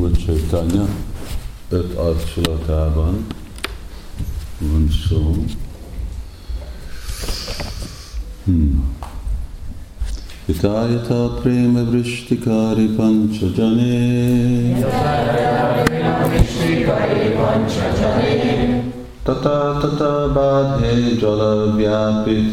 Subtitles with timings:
[0.00, 0.86] Úr Csaitanya
[1.68, 3.26] öt arculatában
[4.58, 5.44] van szó.
[8.44, 8.96] Hmm.
[10.62, 13.92] Yata prema vrishtikari panchajane
[19.22, 22.52] Tata tata badhe jala vyapi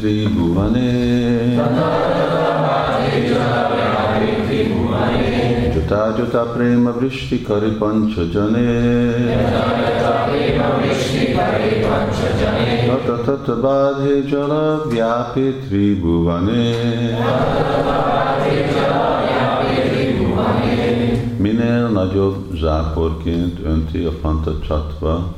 [5.89, 8.67] tribhuvane Jata jata prema vrishtikari panchajane
[12.87, 16.73] Tata tata badhe jala vyapi tribhuvane
[21.37, 25.33] Minél nagyobb záporként önti a Panta Csatva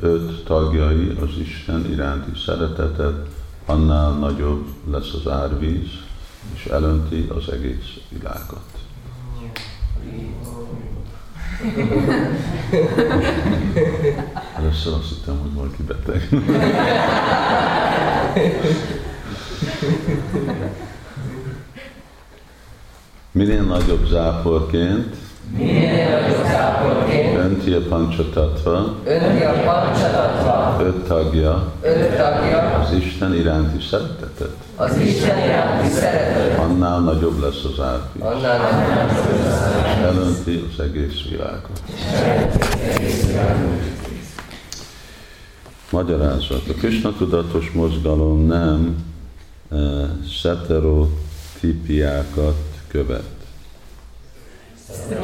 [0.00, 3.26] öt tagjai az Isten iránti szeretetet,
[3.66, 5.88] annál nagyobb lesz az árvíz,
[6.54, 8.73] és elönti az egész világot.
[14.58, 16.28] Először azt hittem, hogy valaki beteg.
[23.30, 25.16] Minél nagyobb záporként?
[25.56, 27.36] Minél nagyobb záporként?
[27.36, 31.72] Önti a pancsatatva, önti a pancsatatva, öt tagja.
[31.80, 38.22] Öt tagja, az Isten iránti szeretetet, az Isten iránti szeretet, annál nagyobb lesz az árvíz.
[38.22, 39.10] annál nagyobb
[39.84, 41.82] és elönti az egész világot.
[45.90, 46.68] Magyarázat.
[46.68, 49.04] A Krishna tudatos mozgalom nem
[49.70, 50.04] uh,
[50.38, 52.56] sztereotípiákat
[52.88, 53.28] követ.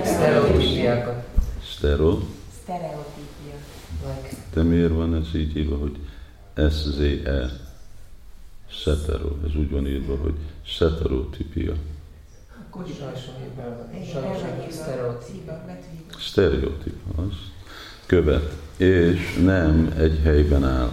[0.04, 1.24] sztereotípiákat.
[1.76, 2.18] Sztero,
[2.62, 3.54] Sztereotípia.
[4.06, 5.96] Like, de miért van ez így írva, hogy
[6.70, 7.50] SZE?
[8.72, 9.36] Szetero.
[9.46, 10.34] Ez úgy van írva, hogy
[10.66, 11.72] sztereotípia.
[16.18, 17.34] Sztereotíp az.
[18.06, 18.52] Követ.
[18.76, 20.91] És nem egy helyben áll.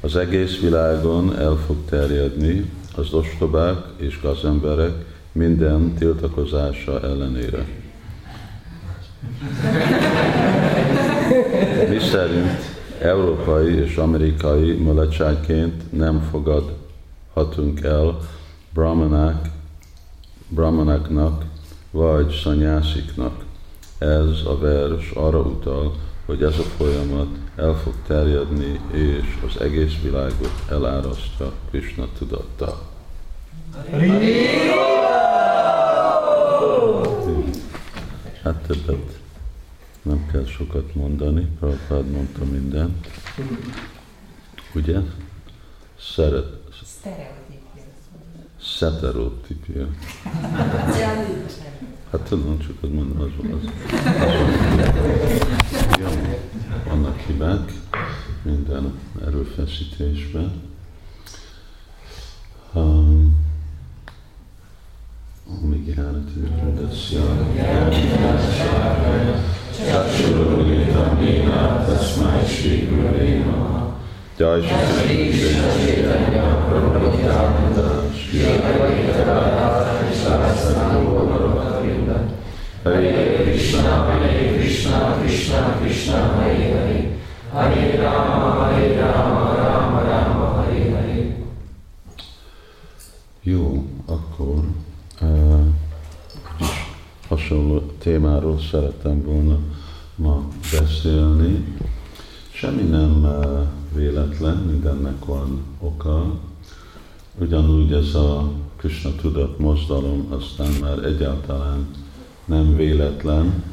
[0.00, 4.92] Az egész világon el fog terjedni az ostobák és gazemberek
[5.32, 7.66] minden tiltakozása ellenére.
[11.88, 18.18] Mi szerint európai és amerikai mulatságként nem fogadhatunk el
[18.74, 19.50] brahmanák,
[20.48, 21.44] brahmanáknak
[21.90, 23.44] vagy szanyásziknak.
[23.98, 25.94] Ez a vers arra utal,
[26.26, 32.78] hogy ez a folyamat el fog terjedni, és az egész világot elárasztja Krishna tudattal.
[38.42, 39.17] Hát többet
[40.08, 43.06] nem kell sokat mondani, Prabhupád mondta mindent.
[44.74, 44.98] Ugye?
[46.00, 46.46] Szeret,
[46.84, 47.82] Sztereotípia.
[48.60, 49.86] szeterotípia.
[52.10, 53.52] Hát tudom, csak azt mondom, az van.
[53.52, 53.70] Az,
[56.02, 56.16] az
[56.86, 57.72] vannak hibák
[58.42, 58.92] minden
[59.26, 60.62] erőfeszítésben.
[62.72, 63.46] Um,
[65.62, 69.57] Om Gyánati Vindasya Chakshurulita
[71.18, 73.94] Nina Tasmai Shri Gurave Namaha
[74.36, 78.38] Jai Shri Krishna Chaitanya Prabhu Nityananda Shri
[82.84, 86.98] Hare Krishna Hare Krishna Krishna Krishna Hare Hare
[87.52, 91.22] Hare Rama Hare Rama Rama Rama Hare Hare
[93.42, 94.64] Jó, akkor
[95.20, 95.66] uh,
[97.28, 99.58] hasonló témáról szerettem volna
[100.14, 101.76] ma beszélni.
[102.50, 106.34] Semmi nem uh, véletlen, mindennek van oka.
[107.38, 111.90] Ugyanúgy ez a Krishna tudat mozdalom aztán már egyáltalán
[112.44, 113.64] nem véletlen,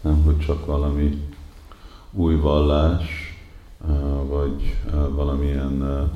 [0.00, 1.22] nem hogy csak valami
[2.12, 3.04] új vallás,
[3.88, 6.10] uh, vagy uh, valamilyen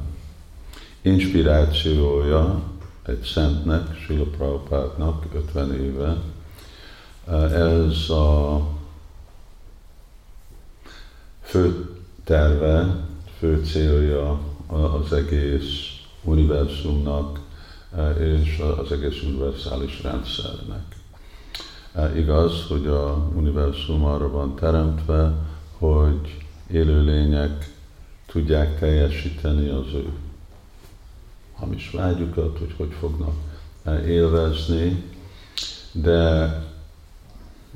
[1.03, 2.62] inspirációja
[3.06, 4.06] egy szentnek,
[4.37, 6.33] Prabhupádnak 50 éve.
[7.32, 8.60] Ez a
[11.40, 11.90] fő
[12.25, 12.96] terve,
[13.38, 17.40] fő célja az egész univerzumnak
[18.20, 20.96] és az egész univerzális rendszernek.
[22.16, 25.32] Igaz, hogy a univerzum arra van teremtve,
[25.78, 27.72] hogy élőlények
[28.26, 30.12] tudják teljesíteni az ő
[31.54, 33.34] hamis vágyukat, hogy hogy fognak
[34.06, 35.04] élvezni,
[35.93, 36.49] de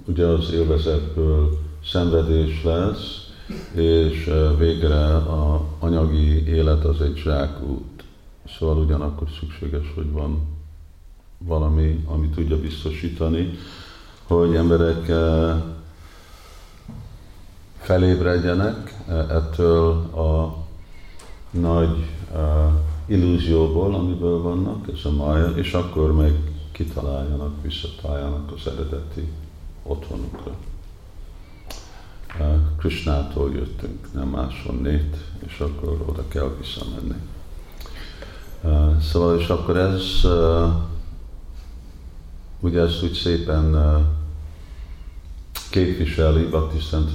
[0.05, 3.27] ugye az élvezetből szenvedés lesz,
[3.75, 8.05] és végre a anyagi élet az egy zsákút.
[8.59, 10.41] Szóval ugyanakkor szükséges, hogy van
[11.39, 13.59] valami, ami tudja biztosítani,
[14.27, 15.12] hogy emberek
[17.79, 20.56] felébredjenek ettől a
[21.50, 22.06] nagy
[23.06, 26.33] illúzióból, amiből vannak, ez a mája, és akkor meg
[26.73, 29.29] kitaláljanak, visszataláljanak az eredeti
[29.82, 30.54] otthonukra.
[32.78, 35.16] Krishnától jöttünk, nem máshonnét,
[35.46, 37.16] és akkor oda kell visszamenni.
[39.00, 40.02] Szóval, és akkor ez,
[42.60, 43.75] ugye ezt úgy szépen
[45.70, 47.10] képviseli Bhakti Szent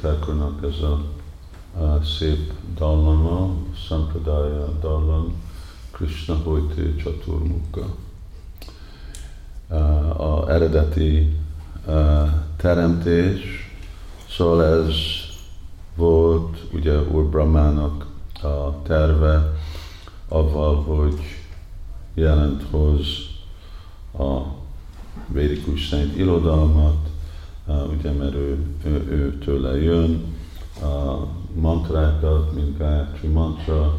[0.00, 1.04] Thakurnak ez a,
[2.18, 3.54] szép dallama,
[3.86, 5.34] Sampradaya dallam,
[5.90, 7.94] Krishna Hoyti Chaturmukha.
[10.16, 11.36] A eredeti
[12.64, 13.40] teremtés,
[14.28, 14.94] szóval ez
[15.96, 18.06] volt ugye Úr Brahmának
[18.42, 19.52] a terve,
[20.28, 21.20] avval, hogy
[22.14, 23.06] jelent hoz
[24.18, 24.40] a
[25.26, 27.08] védikus szent irodalmat,
[27.66, 30.34] ugye, mert ő, ő, ő tőle jön,
[30.82, 33.98] a mantrákat, mint Gayatri mantra,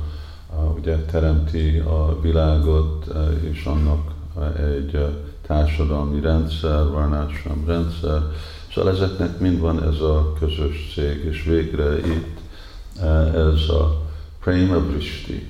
[0.77, 3.13] ugye teremti a világot,
[3.51, 4.11] és annak
[4.57, 4.97] egy
[5.47, 8.21] társadalmi rendszer, varnásram rendszer,
[8.73, 12.39] szóval ezeknek mind van ez a közös cég, és végre itt
[13.33, 14.01] ez a
[14.39, 15.47] prema bristi,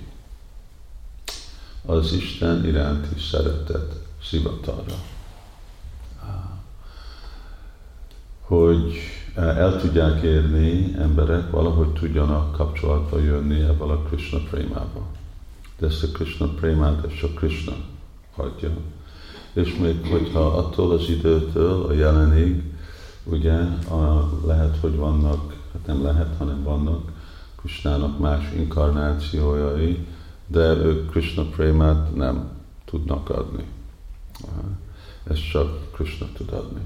[1.85, 4.95] az Isten iránti szeretet szivatarra.
[8.41, 8.93] Hogy
[9.35, 15.07] el tudják érni emberek, valahogy tudjanak kapcsolatba jönni ebből a Krishna prémába.
[15.79, 17.73] De ezt a Krishna prémát, ezt csak Krishna
[18.35, 18.69] hagyja.
[19.55, 22.63] És még hogyha attól az időtől a jelenig,
[23.23, 23.53] ugye
[23.89, 27.11] a, lehet, hogy vannak, hát nem lehet, hanem vannak
[27.55, 30.07] Krishnának más inkarnációjai,
[30.47, 32.49] de ők Krishna prémát nem
[32.85, 33.63] tudnak adni.
[35.23, 36.81] Ezt csak Krishna tud adni.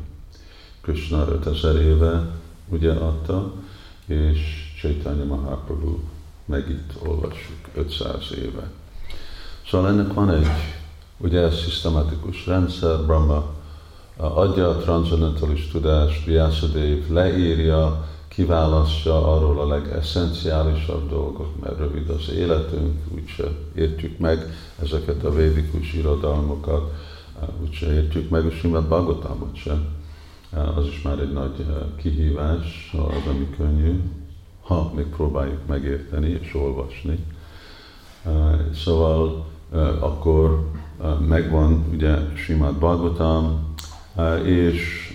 [0.82, 2.32] Krishna 5000 éve
[2.68, 3.54] ugye adta,
[4.06, 4.40] és
[4.82, 6.00] Chaitanya Mahaprabhu
[6.46, 8.72] meg itt olvassuk 500 éve.
[9.70, 10.48] Szóval ennek van egy,
[11.20, 13.46] ugye ez szisztematikus rendszer, Brahma
[14.18, 23.04] adja a transzendentális tudást, Vyasadeva leírja, kiválasztja arról a legesszenciálisabb dolgot, mert rövid az életünk,
[23.16, 23.44] úgyse
[23.76, 26.94] értjük meg ezeket a védikus irodalmokat,
[27.62, 29.80] úgyse értjük meg a Simad Bhagavatamot se.
[30.76, 34.02] Az is már egy nagy kihívás, az, ami könnyű,
[34.62, 37.26] ha még próbáljuk megérteni és olvasni.
[38.74, 39.46] Szóval
[40.00, 40.70] akkor
[41.28, 43.76] megvan ugye Simad Bhagavatam,
[44.44, 45.10] és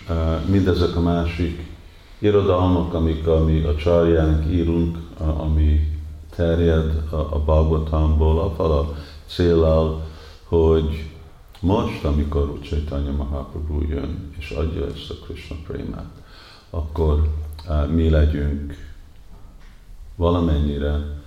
[0.51, 1.73] mindezek a másik
[2.19, 5.81] irodalmak, amik ami a csarjánk írunk, ami
[6.37, 8.95] terjed a, Bhagavatamból, avval a
[9.27, 10.03] célral,
[10.45, 11.11] hogy
[11.61, 16.11] most, amikor úgy Chaitanya Mahaprabhu jön és adja ezt a Krishna prémát,
[16.71, 17.29] akkor
[17.69, 18.93] uh, mi legyünk
[20.17, 21.23] valamennyire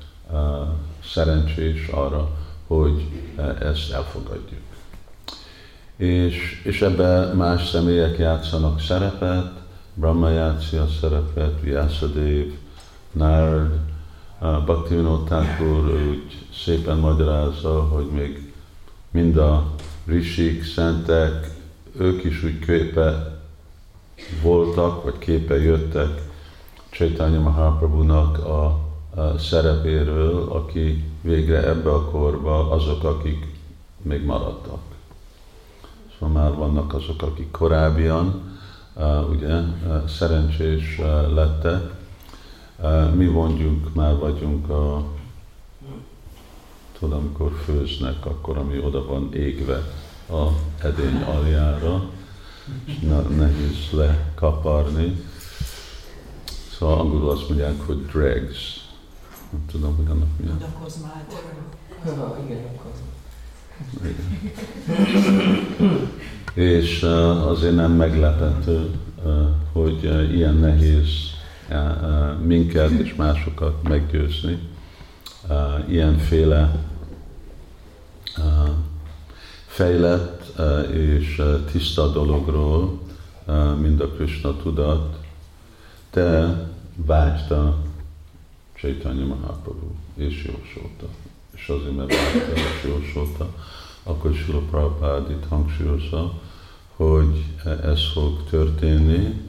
[1.04, 2.30] szerencsés arra,
[2.68, 3.06] hogy
[3.38, 4.62] uh, ezt elfogadjuk.
[5.96, 9.52] És, és ebben más személyek játszanak szerepet,
[9.94, 12.46] Brahma játszi a szerepet, Vyasadev,
[13.12, 13.80] Nárd,
[14.40, 15.46] Bhaktivinoda
[15.90, 18.54] úgy szépen magyarázza, hogy még
[19.12, 19.74] mind a
[20.06, 21.50] rishik, szentek,
[21.98, 23.40] ők is úgy képe
[24.42, 26.22] voltak, vagy képe jöttek
[26.90, 28.66] Chaitanya Mahaprabhu-nak a,
[29.16, 33.46] a szerepéről, aki végre ebbe a korba azok, akik
[34.02, 34.80] még maradtak.
[36.20, 38.58] Szóval már vannak azok, akik korábbian
[39.30, 39.60] ugye
[40.08, 40.98] szerencsés
[41.34, 41.94] lettek.
[43.14, 45.04] Mi mondjuk már vagyunk a
[47.00, 49.84] tudod, amikor főznek, akkor ami oda van égve
[50.30, 50.48] a
[50.82, 52.10] edény aljára,
[52.86, 52.94] és
[53.38, 55.24] nehéz lekaparni.
[56.78, 58.87] Szóval angolul azt mondják, hogy dregs.
[59.52, 60.58] Nem tudom, hogy annak mi a...
[62.46, 62.80] Igen,
[66.54, 67.04] és
[67.46, 68.92] azért nem meglepető,
[69.72, 71.08] hogy ilyen nehéz
[72.42, 74.60] minket és másokat meggyőzni.
[75.88, 76.80] Ilyenféle
[79.66, 80.60] fejlett
[80.92, 83.00] és tiszta dologról,
[83.80, 85.18] mind a Krishna tudat,
[86.10, 86.60] te
[86.96, 87.78] vágyta
[88.80, 91.08] Chaitanya Mahaprabhu, és jósolta.
[91.56, 93.54] És azért, mert vágyta és jósolta,
[94.04, 96.42] akkor Sula Prabhupád itt hangsúlyozza,
[96.96, 97.46] hogy
[97.84, 99.42] ez fog történni,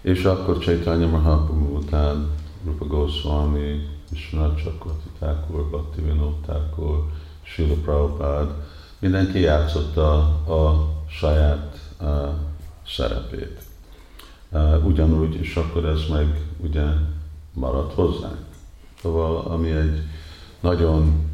[0.00, 2.30] és akkor Chaitanya Mahaprabhu után
[2.64, 7.04] Rupa Goswami, Vishwanath Chakravarti Thakur, Bhaktivinoda Thakur,
[7.42, 8.50] Srila Prabhupád,
[8.98, 10.14] mindenki játszotta
[10.56, 12.28] a saját uh,
[12.86, 13.60] szerepét.
[14.84, 16.82] Ugyanúgy, és akkor ez meg ugye
[17.52, 18.44] marad hozzánk.
[19.02, 20.02] Szóval, ami egy
[20.60, 21.30] nagyon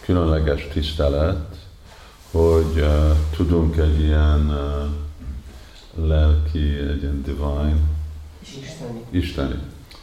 [0.00, 1.56] különleges tisztelet,
[2.30, 7.78] hogy uh, tudunk egy ilyen uh, lelki, egy ilyen divine,
[8.40, 9.04] Isteni.
[9.10, 9.58] isteni,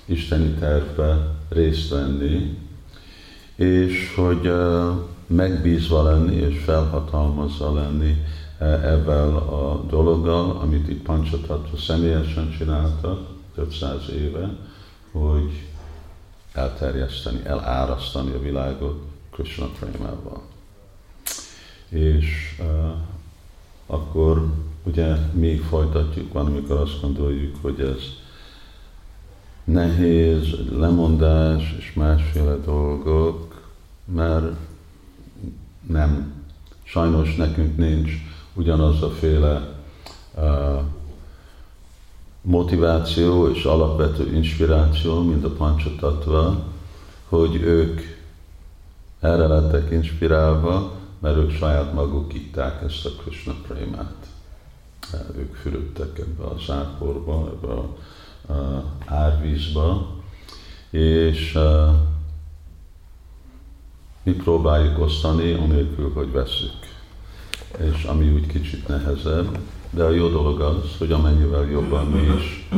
[0.05, 2.57] isteni tervbe részt venni,
[3.55, 4.91] és hogy uh,
[5.27, 8.23] megbízva lenni és felhatalmazva lenni
[8.83, 14.57] ebben a dologgal, amit itt Pancsatatva személyesen csináltak több száz éve,
[15.13, 15.67] hogy
[16.53, 20.41] elterjeszteni, elárasztani a világot Krishna prémával.
[21.89, 22.91] És uh,
[23.85, 24.53] akkor
[24.83, 28.01] ugye mi folytatjuk, van, amikor azt gondoljuk, hogy ez
[29.63, 33.71] nehéz, lemondás és másféle dolgok,
[34.05, 34.55] mert
[35.87, 36.33] nem,
[36.83, 38.11] sajnos nekünk nincs
[38.53, 39.77] ugyanaz a féle
[40.35, 40.81] uh,
[42.43, 46.63] motiváció és alapvető inspiráció, mint a Panchatatva,
[47.29, 48.01] hogy ők
[49.19, 54.27] erre lettek inspirálva, mert ők saját maguk itták ezt a Krishna prémát.
[55.37, 57.95] Ők fürödtek ebbe a záporba, ebbe a,
[58.53, 60.07] a árvízba,
[60.89, 61.95] és uh,
[64.23, 66.91] mi próbáljuk osztani, anélkül, hogy veszük.
[67.77, 69.57] És ami úgy kicsit nehezebb,
[69.93, 72.69] de a jó dolog az, hogy amennyivel jobban mi is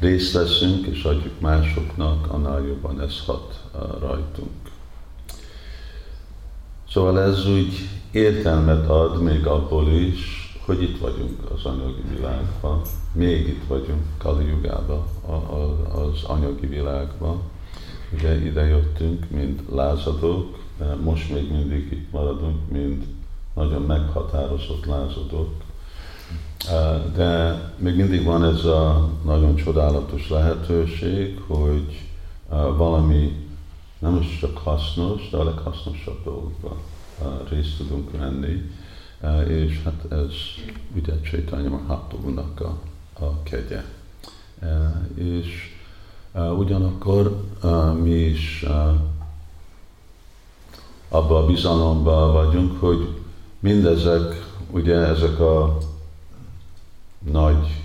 [0.00, 3.60] részt veszünk, és adjuk másoknak, annál jobban ez hat
[4.00, 4.50] rajtunk.
[6.88, 7.72] Szóval ez úgy
[8.10, 12.80] értelmet ad még abból is, hogy itt vagyunk az anyagi világban,
[13.12, 15.04] még itt vagyunk Kali Jugában,
[15.94, 17.40] az anyagi világban.
[18.12, 20.58] Ugye ide jöttünk, mint lázadók,
[21.02, 23.04] most még mindig itt maradunk, mint
[23.54, 25.50] nagyon meghatározott lázadók.
[27.14, 32.02] De még mindig van ez a nagyon csodálatos lehetőség, hogy
[32.76, 33.48] valami
[33.98, 36.76] nem is csak hasznos, de a leghasznosabb dolgokban
[37.48, 38.70] részt tudunk venni,
[39.48, 40.32] és hát ez
[40.96, 42.76] ugye Csaitanya Mahaprabhu-nak a,
[43.24, 43.82] a kegye.
[45.14, 45.76] És
[46.56, 47.44] ugyanakkor
[48.02, 48.64] mi is
[51.08, 53.08] abban a bizalomban vagyunk, hogy
[53.60, 55.78] mindezek, ugye ezek a
[57.32, 57.82] nagy,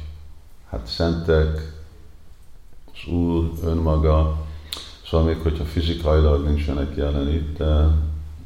[0.69, 1.77] hát szentek,
[2.93, 4.45] az Úr önmaga,
[5.05, 7.57] szóval még hogyha fizikailag nincsenek jelen itt,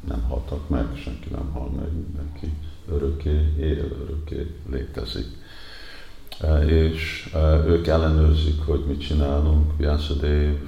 [0.08, 2.52] nem haltak meg, senki nem hal meg, mindenki
[2.88, 5.26] örökké él, örökké létezik.
[6.40, 9.76] E, és e, ők ellenőrzik, hogy mit csinálunk.
[9.76, 10.58] Vyasadév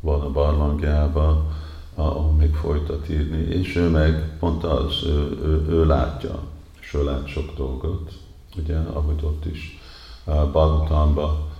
[0.00, 1.52] van a barlangjában,
[1.94, 6.42] ahol még folytat írni, és ő meg pont az, ő, ő, ő látja,
[6.80, 8.12] és ő lát sok dolgot,
[8.56, 9.80] ugye, ahogy ott is
[10.24, 11.50] Bhagavatamban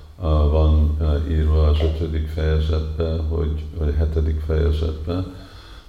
[0.51, 5.35] van írva az ötödik fejezetben, hogy, vagy hetedik fejezetben,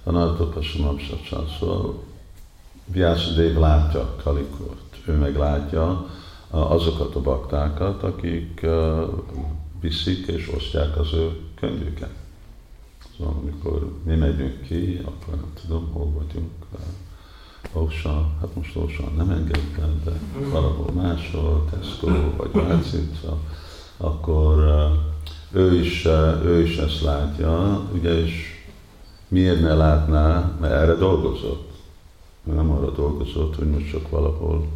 [0.04, 0.98] a Nartopasumam
[1.58, 2.02] Szóval
[2.86, 6.06] Vyasadév látja Kalikort, ő meg látja
[6.50, 8.66] azokat a baktákat, akik
[9.80, 12.14] viszik és osztják az ő könyvüket.
[13.16, 16.50] Szóval amikor mi megyünk ki, akkor nem tudom, hol vagyunk.
[17.76, 20.12] Ósa, hát most Ósa nem engedett el, de
[20.50, 23.38] valahol máshol, Tesco vagy Vácica,
[23.96, 24.64] akkor
[25.52, 26.04] ő is,
[26.44, 28.32] ő is ezt látja, ugye, és
[29.28, 31.70] miért ne látná, mert erre dolgozott.
[32.42, 34.66] Mert nem arra dolgozott, hogy most csak valahol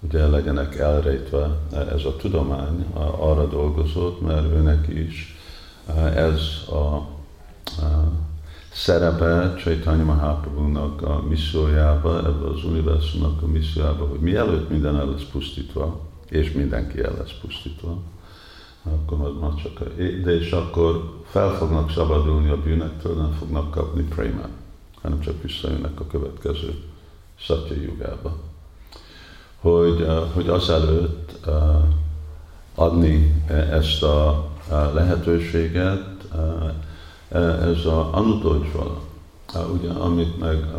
[0.00, 2.84] ugye legyenek elrejtve ez a tudomány,
[3.18, 5.36] arra dolgozott, mert őnek is
[6.14, 7.08] ez a
[8.72, 15.24] szerepe Csaitanya Mahaprabhu-nak a missziójába, ebbe az univerzumnak a missziójába, hogy mielőtt minden el lesz
[15.32, 17.98] pusztítva, és mindenki el lesz pusztítva,
[18.84, 19.84] akkor majd már csak a,
[20.24, 24.50] de és akkor fel fognak szabadulni a bűnektől, nem fognak kapni prémát,
[25.02, 26.74] hanem csak visszajönnek a következő
[27.46, 28.36] szatya jugába.
[29.60, 31.46] Hogy, hogy azelőtt
[32.74, 34.48] adni ezt a
[34.94, 36.24] lehetőséget,
[37.38, 39.00] ez a anutócsvala,
[39.72, 40.74] ugye, amit meg,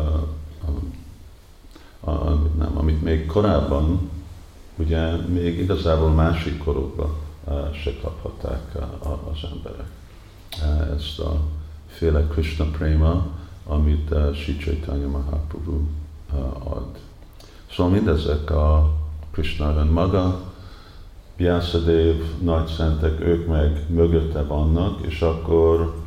[2.00, 4.10] amit nem, amit még korábban,
[4.76, 7.14] ugye még igazából másik korokban
[7.82, 8.76] se kaphatták
[9.32, 9.90] az emberek.
[10.96, 11.40] Ezt a
[11.86, 13.26] féle Krishna Prema,
[13.66, 15.80] amit Sri Chaitanya Mahaprabhu
[16.64, 16.98] ad.
[17.70, 18.92] Szóval mindezek a
[19.30, 20.40] Krishna önmaga,
[21.36, 26.01] Vyasadev, nagy szentek, ők meg mögötte vannak, és akkor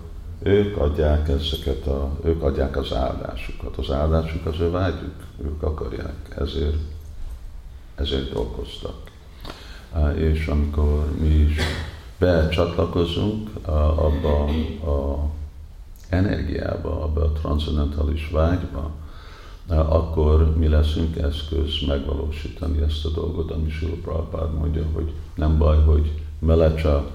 [0.46, 3.78] ők adják ezeket a, ők adják az áldásukat.
[3.78, 6.78] Az áldásuk az ő vágyuk, ők akarják, ezért,
[7.96, 9.12] ezért dolgoztak.
[10.16, 11.58] és amikor mi is
[12.18, 13.50] becsatlakozunk
[13.96, 14.44] abba
[14.92, 15.30] a
[16.10, 18.92] energiába, abba a transzendentális vágyba,
[19.68, 25.84] akkor mi leszünk eszköz megvalósítani ezt a dolgot, ami Sula Prabhupád mondja, hogy nem baj,
[25.84, 27.12] hogy melecsa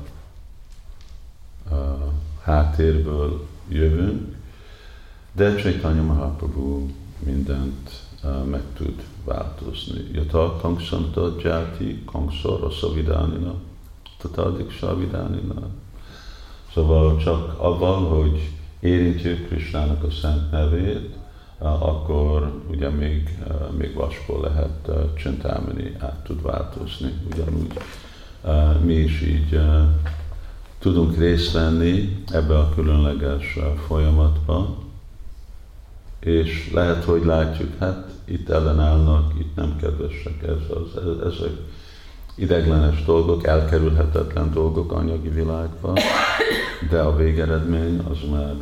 [2.42, 4.36] háttérből jövünk,
[5.32, 6.86] de Chaitanya Mahaprabhu
[7.18, 7.90] mindent
[8.24, 10.10] uh, meg tud változni.
[10.12, 13.54] Yata kangsanta jati kangsara savidánina,
[14.18, 15.68] tatadik savidánina.
[16.72, 21.18] Szóval csak avval, hogy érintjük Krisnának a szent nevét,
[21.58, 23.38] akkor ugye még,
[23.78, 27.12] még vasból lehet csintámini, át tud változni.
[27.32, 27.72] Ugyanúgy
[28.84, 29.60] mi is így
[30.80, 34.76] tudunk részt venni ebbe a különleges folyamatba,
[36.20, 41.52] és lehet, hogy látjuk, hát itt ellenállnak, itt nem kedvesek, ez az, ezek
[42.34, 45.96] ideglenes dolgok, elkerülhetetlen dolgok anyagi világban,
[46.90, 48.54] de a végeredmény az már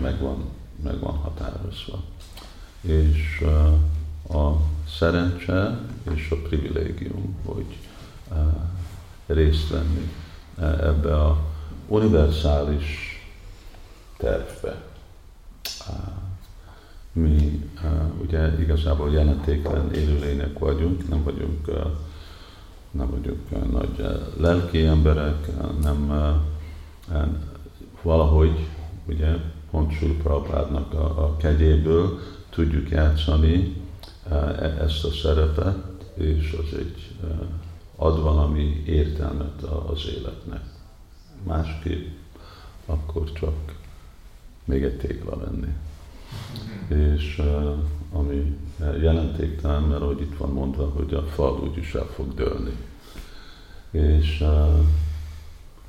[0.00, 0.44] megvan,
[0.84, 2.02] megvan határozva.
[2.80, 4.60] És uh, a
[4.98, 5.78] szerencse
[6.14, 7.78] és a privilégium, hogy
[8.30, 8.36] uh,
[9.26, 10.10] részt venni
[10.58, 11.38] ebbe a
[11.88, 13.16] univerzális
[14.16, 14.82] tervbe.
[17.12, 17.70] Mi
[18.22, 21.70] ugye igazából jelentéklen élőlények vagyunk, nem vagyunk
[22.92, 24.06] nem vagyunk nagy
[24.36, 25.48] lelki emberek,
[25.82, 26.12] nem
[28.02, 28.66] valahogy,
[29.06, 29.36] ugye,
[29.70, 32.18] pont Sula Prabhupádnak a, a kegyéből
[32.50, 33.76] tudjuk játszani
[34.30, 34.36] e,
[34.84, 35.76] ezt a szerepet,
[36.14, 37.10] és az egy
[38.02, 40.62] ad valami értelmet az életnek.
[41.42, 42.06] Másképp
[42.86, 43.74] akkor csak
[44.64, 45.74] még egy tégla lenni.
[46.88, 47.42] És
[48.12, 48.56] ami
[49.00, 52.76] jelentéktelen, mert ahogy itt van mondva, hogy a fal úgyis el fog dőlni.
[53.90, 54.44] És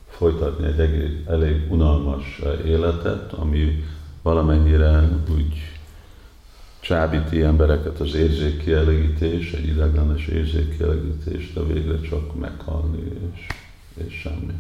[0.10, 3.84] folytatni egy egész, elég unalmas életet, ami
[4.22, 5.73] valamennyire úgy
[6.84, 13.48] csábíti embereket az érzékkielégítés, egy ideglenes érzékkielégítés, de végre csak meghalni és,
[14.08, 14.54] és semmi.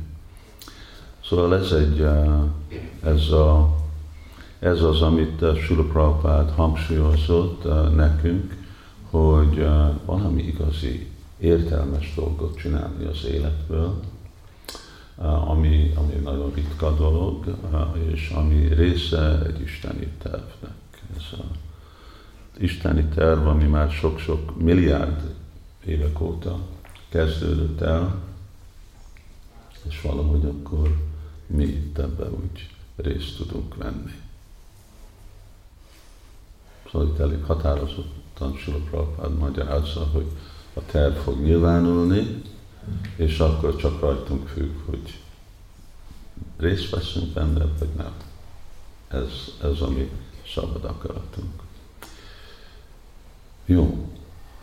[1.23, 2.41] Szóval ez egy, eh,
[3.03, 3.75] ez, a,
[4.59, 8.57] ez az, amit Sula Prabhupád hangsúlyozott eh, nekünk,
[9.09, 11.07] hogy eh, valami igazi
[11.39, 13.99] értelmes dolgot csinálni az életből,
[15.47, 17.57] ami, ami nagyon ritka dolog,
[18.11, 20.73] és ami része egy isteni tervnek.
[21.15, 21.62] Ez a
[22.57, 25.35] isteni terv, ami már sok-sok milliárd
[25.85, 26.59] évek óta
[27.09, 28.21] kezdődött el,
[29.87, 30.97] és valahogy akkor
[31.45, 34.21] mi itt ebbe úgy részt tudunk venni.
[36.91, 40.27] Szóval itt elég határozottan Sula Prabhupád magyarázza, hogy
[40.73, 42.41] a terv fog nyilvánulni,
[43.15, 45.19] és akkor csak rajtunk függ, hogy
[46.57, 48.13] részt veszünk benne, vagy nem.
[49.07, 50.09] Ez, ez a mi
[50.53, 51.62] szabad akaratunk.
[53.65, 53.87] Jó.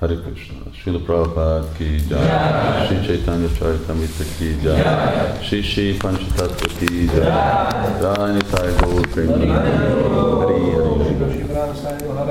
[0.00, 0.56] Hare Krishna.
[0.72, 2.86] Srila Prabhupada ki jai.
[2.86, 4.82] Sri Chaitanya Charitamrita ki jai.
[5.42, 7.24] Sri Sri Panchatattva ki jai.
[8.00, 9.04] Jai Nitai Gaur.
[9.08, 12.20] Hari Hari.